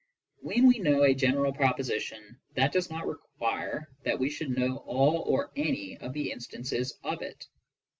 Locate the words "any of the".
5.55-6.31